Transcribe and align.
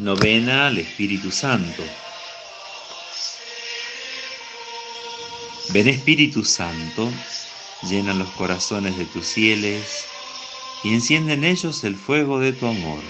Novena 0.00 0.68
al 0.68 0.78
Espíritu 0.78 1.30
Santo. 1.30 1.82
Ven 5.74 5.88
Espíritu 5.88 6.42
Santo, 6.42 7.10
llena 7.82 8.14
los 8.14 8.30
corazones 8.30 8.96
de 8.96 9.04
tus 9.04 9.26
fieles 9.26 10.06
y 10.84 10.94
enciende 10.94 11.34
en 11.34 11.44
ellos 11.44 11.84
el 11.84 11.96
fuego 11.96 12.40
de 12.40 12.54
tu 12.54 12.66
amor. 12.66 13.02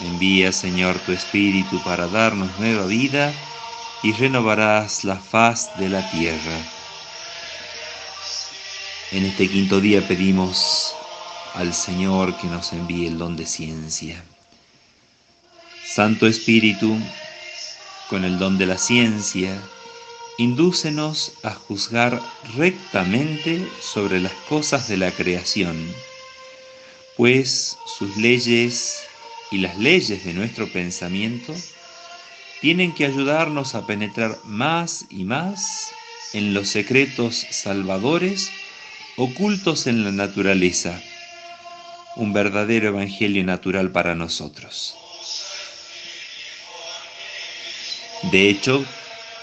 Envía, 0.00 0.52
Señor, 0.52 0.98
tu 0.98 1.12
Espíritu 1.12 1.82
para 1.82 2.08
darnos 2.08 2.50
nueva 2.58 2.84
vida 2.84 3.32
y 4.02 4.12
renovarás 4.12 5.04
la 5.04 5.16
faz 5.16 5.78
de 5.78 5.88
la 5.88 6.10
tierra. 6.10 6.58
En 9.12 9.24
este 9.24 9.48
quinto 9.48 9.80
día 9.80 10.06
pedimos 10.06 10.94
al 11.54 11.72
Señor 11.72 12.36
que 12.36 12.48
nos 12.48 12.70
envíe 12.74 13.06
el 13.06 13.16
don 13.16 13.34
de 13.34 13.46
ciencia. 13.46 14.22
Santo 15.90 16.28
Espíritu, 16.28 16.96
con 18.08 18.24
el 18.24 18.38
don 18.38 18.58
de 18.58 18.66
la 18.66 18.78
ciencia, 18.78 19.60
indúcenos 20.38 21.32
a 21.42 21.50
juzgar 21.50 22.22
rectamente 22.56 23.68
sobre 23.80 24.20
las 24.20 24.32
cosas 24.48 24.86
de 24.86 24.96
la 24.96 25.10
creación, 25.10 25.92
pues 27.16 27.76
sus 27.86 28.16
leyes 28.16 29.00
y 29.50 29.58
las 29.58 29.78
leyes 29.78 30.24
de 30.24 30.32
nuestro 30.32 30.68
pensamiento 30.68 31.52
tienen 32.60 32.94
que 32.94 33.04
ayudarnos 33.06 33.74
a 33.74 33.84
penetrar 33.84 34.38
más 34.44 35.06
y 35.10 35.24
más 35.24 35.90
en 36.34 36.54
los 36.54 36.68
secretos 36.68 37.34
salvadores 37.50 38.52
ocultos 39.16 39.88
en 39.88 40.04
la 40.04 40.12
naturaleza, 40.12 41.02
un 42.14 42.32
verdadero 42.32 42.90
evangelio 42.90 43.42
natural 43.42 43.90
para 43.90 44.14
nosotros. 44.14 44.99
De 48.22 48.50
hecho, 48.50 48.84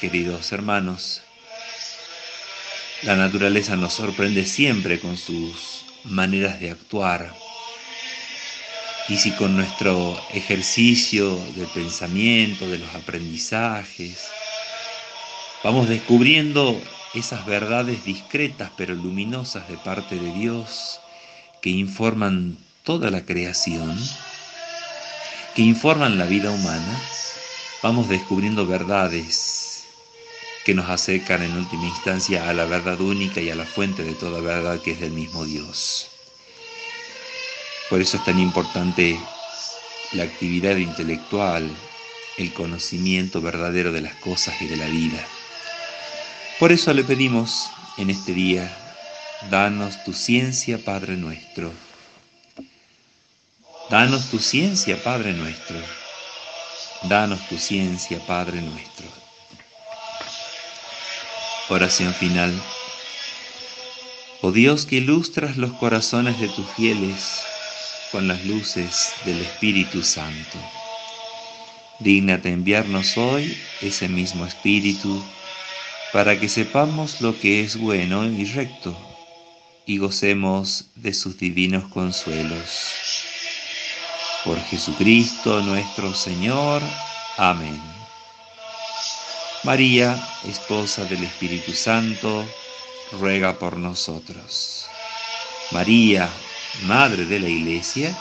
queridos 0.00 0.50
hermanos, 0.50 1.22
la 3.02 3.14
naturaleza 3.14 3.76
nos 3.76 3.92
sorprende 3.92 4.44
siempre 4.44 4.98
con 4.98 5.16
sus 5.16 5.84
maneras 6.02 6.58
de 6.58 6.70
actuar. 6.72 7.32
Y 9.08 9.18
si 9.18 9.30
con 9.32 9.54
nuestro 9.54 10.18
ejercicio 10.32 11.36
de 11.54 11.66
pensamiento, 11.68 12.68
de 12.68 12.78
los 12.78 12.94
aprendizajes, 12.94 14.34
vamos 15.62 15.88
descubriendo 15.88 16.80
esas 17.12 17.46
verdades 17.46 18.04
discretas 18.04 18.72
pero 18.76 18.94
luminosas 18.94 19.68
de 19.68 19.78
parte 19.78 20.18
de 20.18 20.32
Dios 20.32 21.00
que 21.60 21.70
informan 21.70 22.58
toda 22.82 23.10
la 23.10 23.24
creación, 23.24 23.96
que 25.54 25.62
informan 25.62 26.18
la 26.18 26.26
vida 26.26 26.50
humana, 26.50 27.08
vamos 27.84 28.08
descubriendo 28.08 28.66
verdades 28.66 29.84
que 30.64 30.72
nos 30.72 30.88
acercan 30.88 31.42
en 31.42 31.54
última 31.54 31.84
instancia 31.84 32.48
a 32.48 32.54
la 32.54 32.64
verdad 32.64 32.98
única 32.98 33.42
y 33.42 33.50
a 33.50 33.54
la 33.54 33.66
fuente 33.66 34.02
de 34.02 34.14
toda 34.14 34.40
verdad 34.40 34.80
que 34.80 34.92
es 34.92 35.00
del 35.00 35.10
mismo 35.10 35.44
Dios. 35.44 36.08
Por 37.90 38.00
eso 38.00 38.16
es 38.16 38.24
tan 38.24 38.38
importante 38.38 39.20
la 40.12 40.22
actividad 40.22 40.76
intelectual, 40.76 41.70
el 42.38 42.54
conocimiento 42.54 43.42
verdadero 43.42 43.92
de 43.92 44.00
las 44.00 44.14
cosas 44.14 44.54
y 44.62 44.66
de 44.66 44.78
la 44.78 44.86
vida. 44.86 45.22
Por 46.58 46.72
eso 46.72 46.90
le 46.94 47.04
pedimos 47.04 47.68
en 47.98 48.08
este 48.08 48.32
día, 48.32 48.74
danos 49.50 50.02
tu 50.04 50.14
ciencia, 50.14 50.78
Padre 50.82 51.18
nuestro. 51.18 51.70
Danos 53.90 54.30
tu 54.30 54.38
ciencia, 54.38 54.96
Padre 55.04 55.34
nuestro 55.34 55.76
Danos 57.02 57.46
tu 57.48 57.58
ciencia, 57.58 58.18
Padre 58.26 58.62
nuestro. 58.62 59.06
Oración 61.68 62.14
final. 62.14 62.52
Oh 64.40 64.52
Dios 64.52 64.86
que 64.86 64.96
ilustras 64.96 65.56
los 65.56 65.72
corazones 65.72 66.40
de 66.40 66.48
tus 66.48 66.66
fieles 66.70 67.42
con 68.10 68.28
las 68.28 68.44
luces 68.46 69.12
del 69.24 69.40
Espíritu 69.40 70.02
Santo. 70.02 70.58
Dígnate 72.00 72.50
enviarnos 72.50 73.16
hoy 73.18 73.56
ese 73.82 74.08
mismo 74.08 74.46
Espíritu 74.46 75.22
para 76.12 76.38
que 76.38 76.48
sepamos 76.48 77.20
lo 77.20 77.38
que 77.38 77.62
es 77.62 77.76
bueno 77.76 78.24
y 78.24 78.44
recto 78.44 78.96
y 79.86 79.98
gocemos 79.98 80.86
de 80.94 81.12
sus 81.12 81.38
divinos 81.38 81.84
consuelos 81.92 83.13
por 84.44 84.60
Jesucristo 84.60 85.60
nuestro 85.62 86.14
Señor. 86.14 86.82
Amén. 87.38 87.80
María, 89.64 90.22
esposa 90.46 91.04
del 91.06 91.24
Espíritu 91.24 91.72
Santo, 91.72 92.44
ruega 93.12 93.58
por 93.58 93.78
nosotros. 93.78 94.86
María, 95.70 96.28
Madre 96.82 97.24
de 97.24 97.40
la 97.40 97.48
Iglesia, 97.48 98.14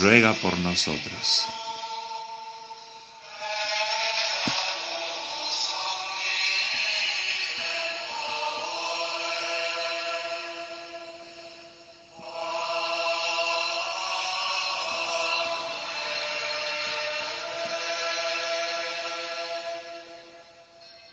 ruega 0.00 0.32
por 0.34 0.58
nosotros. 0.58 1.46